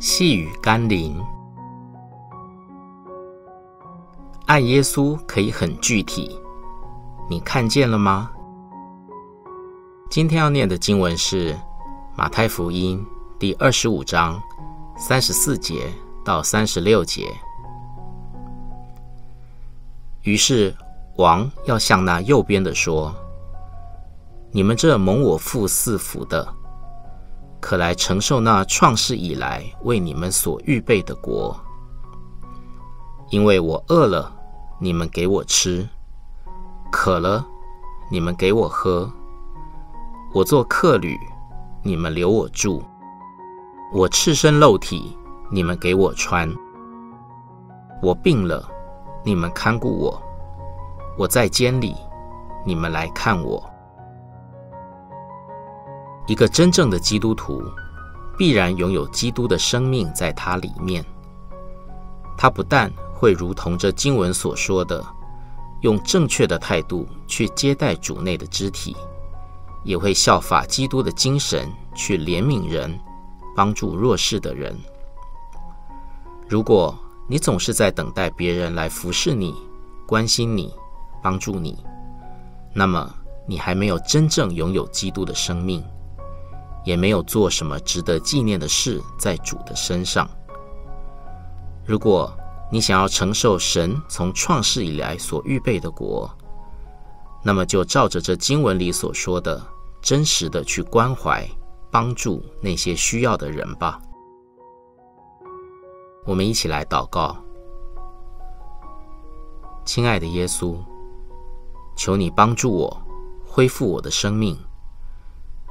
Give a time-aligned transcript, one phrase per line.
[0.00, 1.20] 细雨甘霖，
[4.46, 6.38] 爱耶稣可以很具体，
[7.28, 8.30] 你看见了吗？
[10.08, 11.58] 今天要念的经文是
[12.14, 13.04] 马太福音
[13.40, 14.40] 第二十五章
[14.96, 15.92] 三十四节
[16.24, 17.26] 到三十六节。
[20.22, 20.72] 于是
[21.16, 23.12] 王要向那右边的说
[24.54, 26.54] ：“你们这蒙我父赐福的。”
[27.60, 31.58] 可来承受那创世以来为你们所预备的国，
[33.30, 34.32] 因为我饿了，
[34.78, 35.84] 你们给我吃；
[36.90, 37.44] 渴了，
[38.10, 39.10] 你们给我喝；
[40.32, 41.18] 我做客旅，
[41.82, 42.80] 你们留我住；
[43.92, 45.16] 我赤身露体，
[45.50, 46.48] 你们给我穿；
[48.00, 48.66] 我病了，
[49.24, 50.16] 你们看顾我；
[51.18, 51.96] 我在监里，
[52.64, 53.62] 你们来看我。
[56.28, 57.64] 一个真正的基督徒，
[58.36, 61.02] 必然拥有基督的生命在他里面。
[62.36, 65.02] 他不但会如同这经文所说的，
[65.80, 68.94] 用正确的态度去接待主内的肢体，
[69.84, 72.96] 也会效法基督的精神去怜悯人，
[73.56, 74.78] 帮助弱势的人。
[76.46, 76.94] 如果
[77.26, 79.54] 你总是在等待别人来服侍你、
[80.06, 80.70] 关心你、
[81.22, 81.78] 帮助你，
[82.74, 83.10] 那么
[83.46, 85.82] 你还没有真正拥有基督的生命。
[86.84, 90.28] 也没有做什么值得纪念的事在主的身上。
[91.84, 92.32] 如果
[92.70, 96.30] 你想要承受神从创世以来所预备的国，
[97.42, 99.62] 那么就照着这经文里所说的，
[100.02, 101.48] 真实的去关怀、
[101.90, 104.00] 帮助那些需要的人吧。
[106.26, 107.36] 我们一起来祷告：
[109.86, 110.76] 亲爱的耶稣，
[111.96, 113.02] 求你帮助我，
[113.46, 114.54] 恢复我的生命。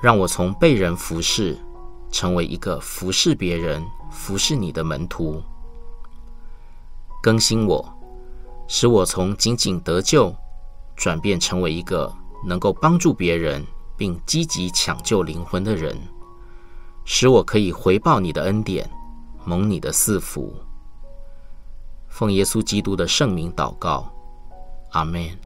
[0.00, 1.56] 让我从被人服侍，
[2.10, 5.42] 成为一个服侍别人、服侍你的门徒。
[7.22, 7.84] 更新我，
[8.68, 10.34] 使我从仅仅得救，
[10.94, 12.12] 转变成为一个
[12.44, 13.64] 能够帮助别人
[13.96, 15.96] 并积极抢救灵魂的人，
[17.04, 18.88] 使我可以回报你的恩典，
[19.44, 20.54] 蒙你的赐福。
[22.08, 24.12] 奉耶稣基督的圣名祷告，
[24.92, 25.45] 阿门。